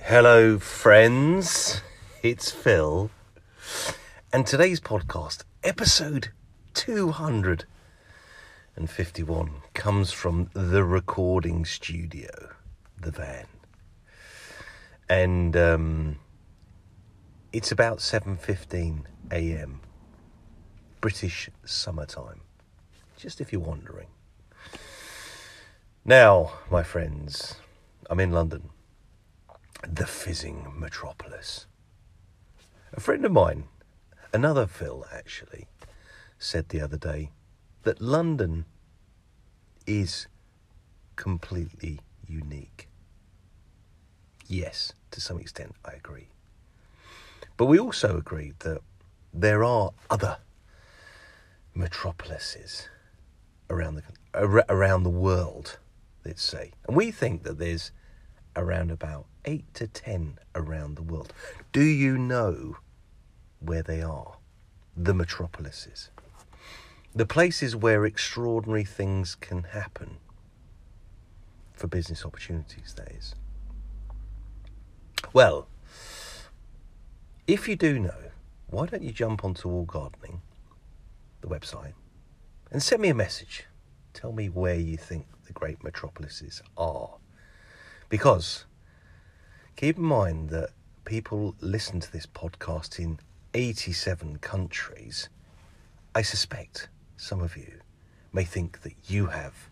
Hello, 0.00 0.58
friends. 0.58 1.82
It's 2.22 2.50
Phil. 2.50 3.10
And 4.32 4.46
today's 4.46 4.80
podcast, 4.80 5.44
episode 5.62 6.28
251, 6.72 9.50
comes 9.74 10.10
from 10.10 10.48
the 10.54 10.84
recording 10.84 11.66
studio, 11.66 12.54
the 12.98 13.10
van. 13.10 13.44
And 15.10 15.54
um, 15.54 16.16
it's 17.52 17.70
about 17.70 17.98
7:15 17.98 19.04
a.m. 19.30 19.82
British 21.04 21.50
summertime. 21.66 22.40
Just 23.18 23.38
if 23.38 23.52
you're 23.52 23.60
wondering. 23.60 24.06
Now, 26.02 26.54
my 26.70 26.82
friends, 26.82 27.56
I'm 28.08 28.20
in 28.20 28.30
London 28.30 28.70
the 29.86 30.06
fizzing 30.06 30.72
metropolis. 30.74 31.66
A 32.94 33.00
friend 33.00 33.22
of 33.26 33.32
mine, 33.32 33.64
another 34.32 34.66
Phil 34.66 35.04
actually, 35.12 35.66
said 36.38 36.70
the 36.70 36.80
other 36.80 36.96
day 36.96 37.32
that 37.82 38.00
London 38.00 38.64
is 39.86 40.26
completely 41.16 42.00
unique. 42.26 42.88
Yes, 44.46 44.94
to 45.10 45.20
some 45.20 45.38
extent, 45.38 45.74
I 45.84 45.92
agree. 45.92 46.28
But 47.58 47.66
we 47.66 47.78
also 47.78 48.16
agreed 48.16 48.60
that 48.60 48.80
there 49.34 49.62
are 49.62 49.90
other 50.08 50.38
metropolises 51.74 52.88
around 53.70 53.96
the 53.96 54.64
around 54.68 55.02
the 55.02 55.10
world, 55.10 55.78
let's 56.24 56.42
say, 56.42 56.72
and 56.86 56.96
we 56.96 57.10
think 57.10 57.42
that 57.44 57.58
there's 57.58 57.92
around 58.56 58.90
about 58.90 59.26
eight 59.44 59.72
to 59.74 59.86
ten 59.86 60.38
around 60.54 60.96
the 60.96 61.02
world. 61.02 61.32
Do 61.72 61.82
you 61.82 62.18
know 62.18 62.76
where 63.60 63.82
they 63.82 64.02
are? 64.02 64.36
The 64.96 65.14
metropolises. 65.14 66.10
The 67.14 67.26
places 67.26 67.76
where 67.76 68.04
extraordinary 68.04 68.84
things 68.84 69.34
can 69.34 69.64
happen 69.64 70.18
for 71.72 71.86
business 71.86 72.24
opportunities, 72.24 72.94
that 72.96 73.10
is. 73.10 73.34
Well, 75.32 75.68
if 77.46 77.68
you 77.68 77.76
do 77.76 77.98
know, 77.98 78.30
why 78.68 78.86
don't 78.86 79.02
you 79.02 79.12
jump 79.12 79.44
onto 79.44 79.68
All 79.68 79.84
Gardening, 79.84 80.42
the 81.44 81.54
website, 81.54 81.92
and 82.70 82.82
send 82.82 83.02
me 83.02 83.10
a 83.10 83.14
message. 83.14 83.64
Tell 84.14 84.32
me 84.32 84.48
where 84.48 84.76
you 84.76 84.96
think 84.96 85.26
the 85.46 85.52
great 85.52 85.84
metropolises 85.84 86.62
are. 86.76 87.10
Because 88.08 88.64
keep 89.76 89.96
in 89.96 90.04
mind 90.04 90.48
that 90.50 90.70
people 91.04 91.54
listen 91.60 92.00
to 92.00 92.10
this 92.10 92.26
podcast 92.26 92.98
in 92.98 93.18
87 93.52 94.38
countries. 94.38 95.28
I 96.14 96.22
suspect 96.22 96.88
some 97.16 97.42
of 97.42 97.56
you 97.56 97.80
may 98.32 98.44
think 98.44 98.80
that 98.82 98.94
you 99.06 99.26
have 99.26 99.68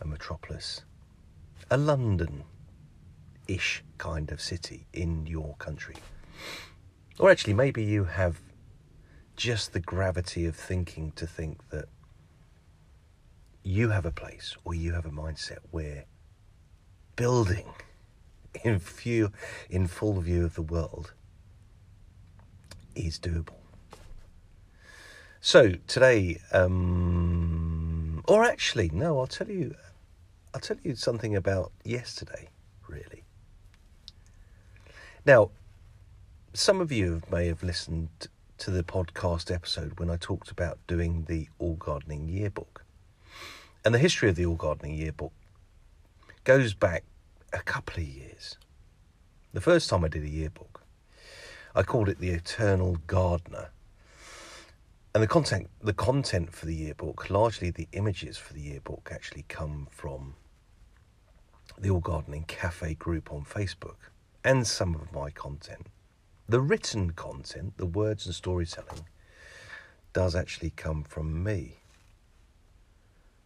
a 0.00 0.06
metropolis, 0.06 0.82
a 1.70 1.78
London 1.78 2.44
ish 3.48 3.82
kind 3.96 4.30
of 4.30 4.40
city 4.40 4.86
in 4.92 5.26
your 5.26 5.54
country. 5.58 5.96
Or 7.18 7.30
actually, 7.30 7.54
maybe 7.54 7.82
you 7.82 8.04
have 8.04 8.38
just 9.36 9.72
the 9.72 9.80
gravity 9.80 10.46
of 10.46 10.56
thinking 10.56 11.12
to 11.16 11.26
think 11.26 11.68
that 11.70 11.86
you 13.62 13.90
have 13.90 14.06
a 14.06 14.10
place 14.10 14.56
or 14.64 14.74
you 14.74 14.92
have 14.92 15.06
a 15.06 15.10
mindset 15.10 15.58
where 15.70 16.04
building 17.16 17.66
in 18.64 18.78
view, 18.78 19.32
in 19.68 19.86
full 19.86 20.20
view 20.20 20.44
of 20.44 20.54
the 20.54 20.62
world 20.62 21.12
is 22.94 23.18
doable. 23.18 23.54
So 25.40 25.74
today, 25.86 26.40
um, 26.52 28.22
or 28.26 28.44
actually, 28.44 28.90
no, 28.92 29.18
I'll 29.18 29.26
tell 29.26 29.48
you, 29.48 29.74
I'll 30.54 30.60
tell 30.60 30.78
you 30.82 30.96
something 30.96 31.36
about 31.36 31.72
yesterday. 31.84 32.48
Really. 32.88 33.24
Now, 35.24 35.50
some 36.54 36.80
of 36.80 36.90
you 36.90 37.22
may 37.30 37.46
have 37.48 37.62
listened 37.62 38.28
to 38.58 38.70
the 38.70 38.82
podcast 38.82 39.54
episode 39.54 39.98
when 39.98 40.08
I 40.08 40.16
talked 40.16 40.50
about 40.50 40.78
doing 40.86 41.26
the 41.28 41.48
All 41.58 41.74
Gardening 41.74 42.28
Yearbook. 42.28 42.84
And 43.84 43.94
the 43.94 43.98
history 43.98 44.28
of 44.28 44.36
the 44.36 44.46
All 44.46 44.54
Gardening 44.54 44.94
Yearbook 44.94 45.32
goes 46.44 46.72
back 46.72 47.04
a 47.52 47.58
couple 47.58 48.02
of 48.02 48.08
years. 48.08 48.56
The 49.52 49.60
first 49.60 49.90
time 49.90 50.04
I 50.04 50.08
did 50.08 50.24
a 50.24 50.28
yearbook, 50.28 50.82
I 51.74 51.82
called 51.82 52.08
it 52.08 52.18
the 52.18 52.30
Eternal 52.30 52.96
Gardener. 53.06 53.70
And 55.14 55.22
the 55.22 55.28
content, 55.28 55.68
the 55.82 55.92
content 55.92 56.52
for 56.52 56.66
the 56.66 56.74
yearbook, 56.74 57.30
largely 57.30 57.70
the 57.70 57.88
images 57.92 58.38
for 58.38 58.54
the 58.54 58.60
yearbook, 58.60 59.10
actually 59.12 59.44
come 59.48 59.86
from 59.90 60.34
the 61.78 61.90
All 61.90 62.00
Gardening 62.00 62.44
Cafe 62.44 62.94
group 62.94 63.32
on 63.32 63.44
Facebook 63.44 63.96
and 64.44 64.66
some 64.66 64.94
of 64.94 65.12
my 65.12 65.30
content. 65.30 65.88
The 66.48 66.60
written 66.60 67.10
content, 67.10 67.76
the 67.76 67.86
words 67.86 68.26
and 68.26 68.34
storytelling, 68.34 69.06
does 70.12 70.36
actually 70.36 70.70
come 70.70 71.02
from 71.02 71.42
me. 71.42 71.78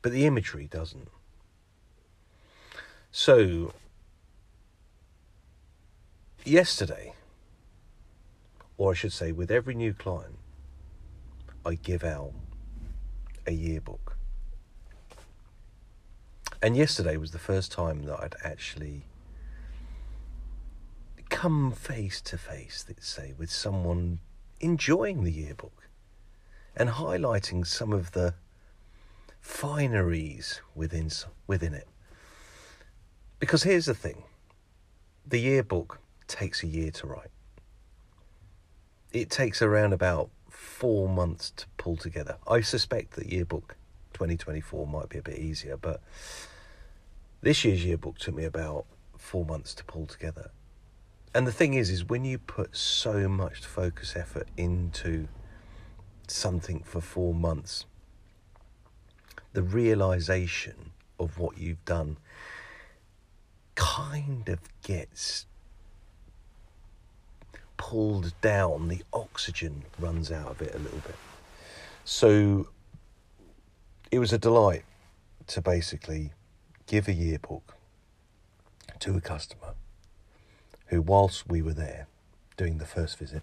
But 0.00 0.12
the 0.12 0.24
imagery 0.24 0.66
doesn't. 0.66 1.08
So 3.10 3.74
yesterday, 6.44 7.14
or 8.78 8.92
I 8.92 8.94
should 8.94 9.12
say, 9.12 9.32
with 9.32 9.50
every 9.50 9.74
new 9.74 9.92
client, 9.92 10.38
I 11.64 11.74
give 11.74 12.04
out 12.04 12.32
a 13.46 13.52
yearbook. 13.52 14.16
And 16.62 16.76
yesterday 16.76 17.16
was 17.16 17.32
the 17.32 17.38
first 17.38 17.72
time 17.72 18.04
that 18.04 18.20
I'd 18.20 18.36
actually 18.42 19.02
come 21.36 21.70
face 21.70 22.22
to 22.22 22.38
face, 22.38 22.86
let's 22.88 23.06
say, 23.06 23.34
with 23.36 23.50
someone 23.50 24.20
enjoying 24.58 25.22
the 25.22 25.30
yearbook 25.30 25.86
and 26.74 26.88
highlighting 26.88 27.66
some 27.66 27.92
of 27.92 28.12
the 28.12 28.32
fineries 29.44 30.62
within 30.74 31.10
within 31.46 31.74
it. 31.74 31.86
Because 33.38 33.64
here's 33.64 33.84
the 33.84 33.92
thing 33.92 34.22
the 35.26 35.38
yearbook 35.38 36.00
takes 36.26 36.62
a 36.62 36.66
year 36.66 36.90
to 36.92 37.06
write. 37.06 37.34
It 39.12 39.28
takes 39.28 39.60
around 39.60 39.92
about 39.92 40.30
four 40.48 41.06
months 41.06 41.50
to 41.58 41.66
pull 41.76 41.98
together. 41.98 42.38
I 42.48 42.62
suspect 42.62 43.12
that 43.16 43.30
yearbook 43.30 43.76
2024 44.14 44.86
might 44.86 45.10
be 45.10 45.18
a 45.18 45.22
bit 45.22 45.38
easier, 45.38 45.76
but 45.76 46.00
this 47.42 47.62
year's 47.62 47.84
yearbook 47.84 48.16
took 48.16 48.34
me 48.34 48.44
about 48.44 48.86
four 49.18 49.44
months 49.44 49.74
to 49.74 49.84
pull 49.84 50.06
together. 50.06 50.50
And 51.36 51.46
the 51.46 51.52
thing 51.52 51.74
is, 51.74 51.90
is 51.90 52.02
when 52.02 52.24
you 52.24 52.38
put 52.38 52.74
so 52.74 53.28
much 53.28 53.58
focus 53.58 54.16
effort 54.16 54.48
into 54.56 55.28
something 56.28 56.80
for 56.82 57.02
four 57.02 57.34
months, 57.34 57.84
the 59.52 59.62
realization 59.62 60.92
of 61.20 61.38
what 61.38 61.58
you've 61.58 61.84
done 61.84 62.16
kind 63.74 64.48
of 64.48 64.60
gets 64.82 65.44
pulled 67.76 68.32
down, 68.40 68.88
the 68.88 69.02
oxygen 69.12 69.82
runs 69.98 70.32
out 70.32 70.48
of 70.48 70.62
it 70.62 70.74
a 70.74 70.78
little 70.78 71.00
bit. 71.00 71.16
So 72.06 72.68
it 74.10 74.20
was 74.20 74.32
a 74.32 74.38
delight 74.38 74.84
to 75.48 75.60
basically 75.60 76.32
give 76.86 77.08
a 77.08 77.12
yearbook 77.12 77.74
to 79.00 79.18
a 79.18 79.20
customer 79.20 79.74
who, 80.86 81.02
whilst 81.02 81.48
we 81.48 81.62
were 81.62 81.74
there 81.74 82.06
doing 82.56 82.78
the 82.78 82.86
first 82.86 83.18
visit, 83.18 83.42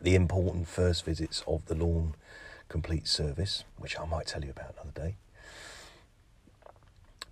the 0.00 0.14
important 0.14 0.68
first 0.68 1.04
visits 1.04 1.42
of 1.46 1.64
the 1.66 1.74
lawn 1.74 2.14
complete 2.68 3.06
service, 3.06 3.64
which 3.78 3.98
I 3.98 4.04
might 4.04 4.26
tell 4.26 4.44
you 4.44 4.50
about 4.50 4.74
another 4.74 5.08
day. 5.08 5.16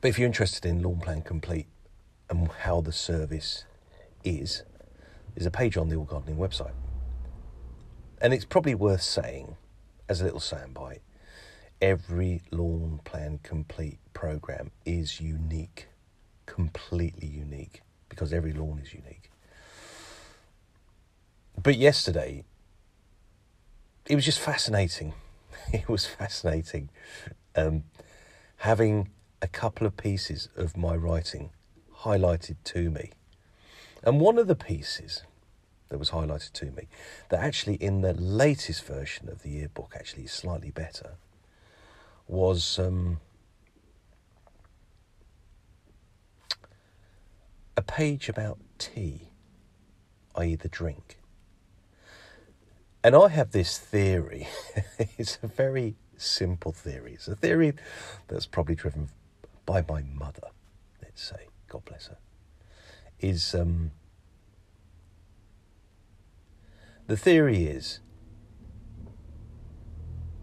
But 0.01 0.09
if 0.09 0.19
you're 0.19 0.27
interested 0.27 0.67
in 0.67 0.83
Lawn 0.83 1.01
Plan 1.01 1.23
Complete 1.23 1.67
and 2.29 2.49
how 2.49 2.81
the 2.81 2.93
service 2.93 3.65
is, 4.23 4.63
is 5.35 5.47
a 5.47 5.51
page 5.51 5.77
on 5.77 5.89
the 5.89 5.97
All 5.97 6.05
Gardening 6.05 6.37
website. 6.37 6.75
And 8.21 8.33
it's 8.33 8.45
probably 8.45 8.75
worth 8.75 9.03
saying, 9.03 9.57
as 10.09 10.21
a 10.21 10.25
little 10.25 10.41
soundbite, 10.41 11.01
every 11.81 12.43
lawn 12.51 13.01
plan 13.05 13.41
complete 13.43 13.99
program 14.13 14.71
is 14.87 15.21
unique, 15.21 15.89
completely 16.47 17.27
unique, 17.27 17.81
because 18.15 18.33
every 18.33 18.53
lawn 18.53 18.81
is 18.83 18.93
unique. 18.95 19.31
But 21.63 21.77
yesterday, 21.77 22.45
it 24.07 24.15
was 24.15 24.25
just 24.25 24.39
fascinating 24.39 25.15
it 25.73 25.89
was 25.89 26.07
fascinating 26.07 26.91
um, 27.57 27.85
having 28.59 29.11
a 29.43 29.49
couple 29.49 29.87
of 29.87 29.97
pieces 29.97 30.49
of 30.57 30.77
my 30.77 30.95
writing 30.95 31.51
highlighted 32.01 32.57
to 32.65 32.91
me. 32.91 33.11
And 34.03 34.21
one 34.21 34.39
of 34.39 34.47
the 34.47 34.55
pieces 34.55 35.23
that 35.89 35.99
was 35.99 36.11
highlighted 36.11 36.53
to 36.53 36.67
me, 36.67 36.89
that 37.29 37.41
actually 37.41 37.75
in 37.75 38.01
the 38.01 38.15
latest 38.15 38.85
version 38.85 39.29
of 39.29 39.43
the 39.43 39.51
yearbook 39.51 39.95
actually 39.95 40.25
is 40.25 40.33
slightly 40.33 40.71
better, 40.71 41.13
was 42.27 42.79
um, 42.79 43.21
a 47.77 47.83
page 47.83 48.29
about 48.29 48.59
tea, 48.79 49.31
i.e., 50.37 50.55
the 50.55 50.69
drink. 50.69 51.19
And 53.03 53.15
I 53.15 53.29
have 53.29 53.51
this 53.51 53.79
theory. 53.79 54.49
it's 55.19 55.39
a 55.43 55.47
very 55.47 55.97
simple 56.17 56.73
theory. 56.73 57.15
It's 57.15 57.29
a 57.29 57.37
theory 57.37 57.75
that's 58.29 58.47
probably 58.47 58.75
driven 58.75 59.09
by 59.67 59.85
my 59.89 60.03
mother, 60.03 60.49
let's 61.03 61.23
say, 61.23 61.49
God 61.69 61.85
bless 61.85 62.07
her. 62.07 62.17
Is 63.21 63.55
um, 63.55 63.91
the 67.07 67.17
theory 67.17 67.65
is 67.65 68.01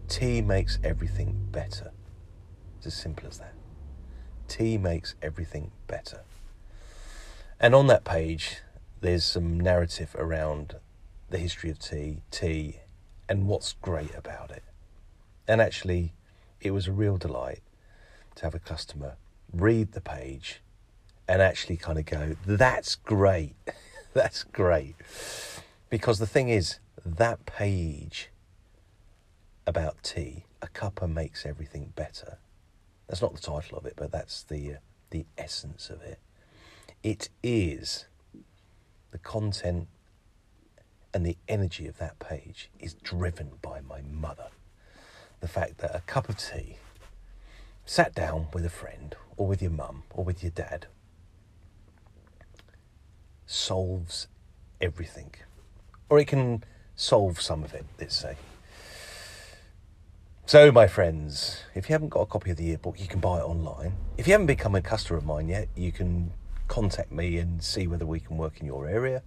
tea 0.08 0.42
makes 0.42 0.78
everything 0.84 1.48
better. 1.50 1.92
It's 2.78 2.86
as 2.86 2.94
simple 2.94 3.28
as 3.28 3.38
that. 3.38 3.54
Tea 4.48 4.78
makes 4.78 5.14
everything 5.22 5.70
better. 5.86 6.20
And 7.62 7.76
on 7.76 7.86
that 7.86 8.02
page, 8.02 8.56
there's 9.02 9.22
some 9.22 9.60
narrative 9.60 10.16
around 10.18 10.74
the 11.30 11.38
history 11.38 11.70
of 11.70 11.78
tea, 11.78 12.22
tea, 12.32 12.80
and 13.28 13.46
what's 13.46 13.74
great 13.74 14.12
about 14.16 14.50
it. 14.50 14.64
And 15.46 15.60
actually, 15.60 16.12
it 16.60 16.72
was 16.72 16.88
a 16.88 16.92
real 16.92 17.18
delight 17.18 17.60
to 18.34 18.42
have 18.42 18.56
a 18.56 18.58
customer 18.58 19.14
read 19.52 19.92
the 19.92 20.00
page 20.00 20.60
and 21.28 21.40
actually 21.40 21.76
kind 21.76 22.00
of 22.00 22.06
go, 22.06 22.34
that's 22.44 22.96
great. 22.96 23.54
that's 24.12 24.42
great. 24.42 24.96
Because 25.88 26.18
the 26.18 26.26
thing 26.26 26.48
is, 26.48 26.80
that 27.06 27.46
page 27.46 28.30
about 29.68 30.02
tea, 30.02 30.46
a 30.60 30.66
cuppa 30.66 31.08
makes 31.08 31.46
everything 31.46 31.92
better. 31.94 32.38
That's 33.06 33.22
not 33.22 33.36
the 33.36 33.40
title 33.40 33.78
of 33.78 33.86
it, 33.86 33.94
but 33.96 34.10
that's 34.10 34.42
the 34.42 34.72
uh, 34.72 34.76
the 35.10 35.26
essence 35.36 35.90
of 35.90 36.02
it. 36.02 36.18
It 37.02 37.30
is 37.42 38.06
the 39.10 39.18
content 39.18 39.88
and 41.12 41.26
the 41.26 41.36
energy 41.48 41.86
of 41.86 41.98
that 41.98 42.18
page 42.18 42.70
is 42.78 42.94
driven 42.94 43.52
by 43.60 43.80
my 43.80 44.00
mother. 44.02 44.48
The 45.40 45.48
fact 45.48 45.78
that 45.78 45.94
a 45.94 46.00
cup 46.00 46.28
of 46.28 46.38
tea, 46.38 46.76
sat 47.84 48.14
down 48.14 48.46
with 48.52 48.64
a 48.64 48.70
friend 48.70 49.16
or 49.36 49.46
with 49.46 49.60
your 49.60 49.72
mum 49.72 50.04
or 50.10 50.24
with 50.24 50.42
your 50.42 50.52
dad, 50.52 50.86
solves 53.46 54.28
everything. 54.80 55.34
Or 56.08 56.20
it 56.20 56.28
can 56.28 56.62
solve 56.94 57.40
some 57.40 57.64
of 57.64 57.74
it, 57.74 57.84
let's 57.98 58.16
say. 58.16 58.36
So, 60.46 60.70
my 60.70 60.86
friends, 60.86 61.62
if 61.74 61.88
you 61.88 61.94
haven't 61.94 62.10
got 62.10 62.20
a 62.20 62.26
copy 62.26 62.50
of 62.50 62.56
the 62.56 62.64
yearbook, 62.64 63.00
you 63.00 63.06
can 63.06 63.20
buy 63.20 63.38
it 63.38 63.42
online. 63.42 63.94
If 64.16 64.26
you 64.26 64.32
haven't 64.32 64.46
become 64.46 64.74
a 64.74 64.82
customer 64.82 65.18
of 65.18 65.24
mine 65.24 65.48
yet, 65.48 65.68
you 65.74 65.92
can 65.92 66.32
contact 66.72 67.12
me 67.12 67.36
and 67.36 67.62
see 67.62 67.86
whether 67.86 68.06
we 68.06 68.18
can 68.18 68.38
work 68.38 68.58
in 68.58 68.64
your 68.64 68.88
area. 68.88 69.22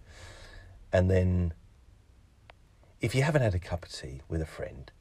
And 0.91 1.11
then 1.11 1.53
if 3.01 3.13
you 3.13 3.21
haven't 3.21 3.43
had 3.43 3.53
a 3.53 3.59
cup 3.59 3.85
of 3.85 3.91
tea 3.91 4.21
with 4.27 4.41
a 4.41 4.47
friend 4.47 4.91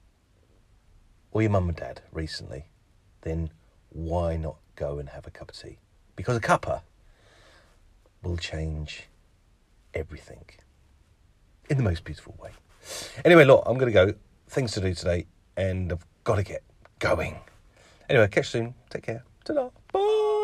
or 1.30 1.40
your 1.40 1.50
mum 1.50 1.70
and 1.70 1.78
dad 1.78 2.02
recently, 2.12 2.66
then 3.22 3.48
why 3.88 4.36
not 4.36 4.56
go 4.76 4.98
and 4.98 5.08
have 5.08 5.26
a 5.26 5.30
cup 5.30 5.52
of 5.52 5.58
tea? 5.58 5.78
Because 6.16 6.36
a 6.36 6.40
cuppa 6.40 6.82
will 8.22 8.36
change 8.36 9.04
everything 9.94 10.44
in 11.70 11.78
the 11.78 11.82
most 11.82 12.04
beautiful 12.04 12.36
way. 12.42 12.50
Anyway, 13.24 13.46
look, 13.46 13.62
I'm 13.64 13.78
going 13.78 13.90
to 13.90 14.06
go. 14.06 14.14
Things 14.48 14.72
to 14.72 14.82
do 14.82 14.92
today, 14.92 15.24
and 15.56 15.90
I've 15.90 16.04
got 16.24 16.36
to 16.36 16.42
get 16.42 16.62
going. 16.98 17.38
Anyway, 18.10 18.28
catch 18.28 18.54
you 18.54 18.60
soon. 18.60 18.74
Take 18.90 19.04
care. 19.04 19.24
Ta-da. 19.46 19.70
Bye. 19.94 20.43